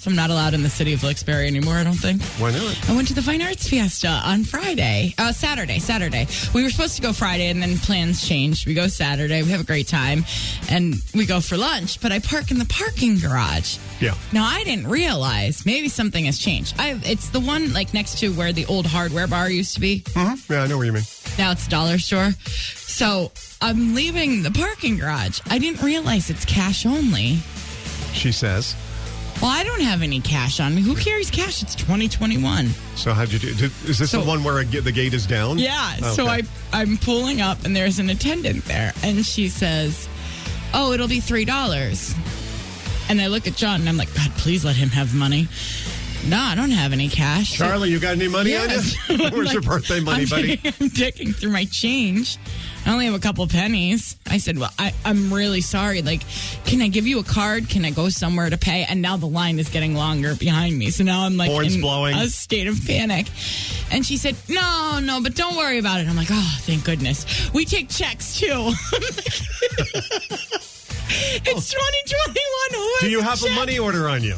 [0.00, 2.22] So I'm not allowed in the city of Wilkes-Barre anymore, I don't think.
[2.38, 2.88] Why not?
[2.88, 5.12] I went to the Fine Arts Fiesta on Friday.
[5.18, 6.28] Uh, Saturday, Saturday.
[6.54, 8.64] We were supposed to go Friday and then plans changed.
[8.64, 9.42] We go Saturday.
[9.42, 10.24] We have a great time
[10.70, 13.78] and we go for lunch, but I park in the parking garage.
[13.98, 14.14] Yeah.
[14.32, 16.76] Now, I didn't realize maybe something has changed.
[16.78, 20.02] I, it's the one like next to where the old hardware bar used to be.
[20.02, 20.52] Mm-hmm.
[20.52, 21.02] Yeah, I know what you mean.
[21.38, 22.30] Now it's a dollar store.
[22.76, 25.40] So I'm leaving the parking garage.
[25.50, 27.38] I didn't realize it's cash only.
[28.12, 28.76] She says.
[29.40, 30.82] Well, I don't have any cash on me.
[30.82, 31.62] Who carries cash?
[31.62, 32.66] It's 2021.
[32.96, 33.54] So how'd you do?
[33.54, 35.58] Did, is this So- the one where get, the gate is down?
[35.60, 35.94] Yeah.
[36.12, 40.08] So I I'm pulling up and there's an attendant there and she says,
[40.74, 42.14] "Oh, it'll be three dollars."
[43.08, 45.46] And I look at John and I'm like, "God, please let him have money."
[46.26, 47.52] No, I don't have any cash.
[47.52, 48.94] Charlie, you got any money Yes.
[49.08, 49.28] on you?
[49.32, 50.56] Where's your birthday money, I'm buddy?
[50.56, 52.36] digging- I'm digging through my change.
[52.84, 54.16] I only have a couple pennies.
[54.28, 56.02] I said, Well, I, I'm really sorry.
[56.02, 56.22] Like,
[56.64, 57.68] can I give you a card?
[57.70, 58.84] Can I go somewhere to pay?
[58.84, 60.90] And now the line is getting longer behind me.
[60.90, 62.14] So now I'm like Horns in blowing.
[62.16, 63.26] a state of panic.
[63.90, 66.08] And she said, No, no, but don't worry about it.
[66.08, 67.50] I'm like, Oh, thank goodness.
[67.54, 68.46] We take checks too.
[71.46, 72.44] it's 2021.
[72.72, 73.54] Who Do you have a check?
[73.56, 74.36] money order on you?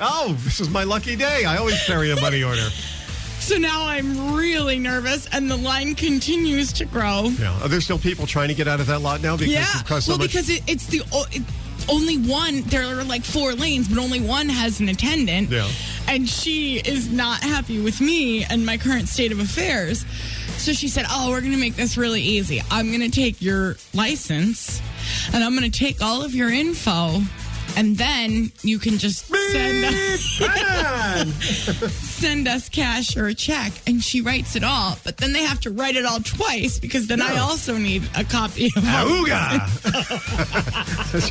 [0.00, 1.44] Oh, this is my lucky day.
[1.44, 2.68] I always carry a money order.
[3.40, 7.24] So now I'm really nervous, and the line continues to grow.
[7.38, 7.58] Yeah.
[7.62, 10.12] Are there still people trying to get out of that lot now because Yeah, so
[10.12, 10.28] well, much?
[10.32, 11.42] because it, it's the o- it,
[11.88, 12.62] only one.
[12.62, 15.50] There are like four lanes, but only one has an attendant.
[15.50, 15.68] Yeah.
[16.08, 20.04] and she is not happy with me and my current state of affairs.
[20.58, 22.60] So she said, "Oh, we're going to make this really easy.
[22.70, 24.80] I'm going to take your license,
[25.32, 27.20] and I'm going to take all of your info."
[27.76, 30.20] And then you can just send us,
[31.92, 33.70] send us cash or a check.
[33.86, 37.06] And she writes it all, but then they have to write it all twice because
[37.06, 39.60] then I also need a copy of Auga!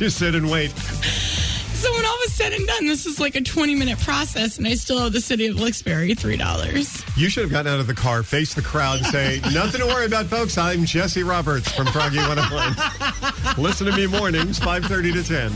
[0.00, 0.70] You sit and wait.
[0.70, 4.66] So when all was said and done, this is like a 20 minute process, and
[4.66, 7.16] I still owe the city of Wilkes-Barre $3.
[7.18, 9.86] You should have gotten out of the car, face the crowd, and say, Nothing to
[9.86, 10.56] worry about, folks.
[10.58, 13.62] I'm Jessie Roberts from Froggy 101.
[13.62, 15.52] Listen to me mornings, 5.30 to 10.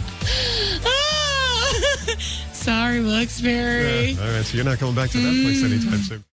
[2.61, 4.19] Sorry, Wilkes-Barre.
[4.21, 6.09] All right, so you're not going back to that place anytime mm.
[6.09, 6.25] soon.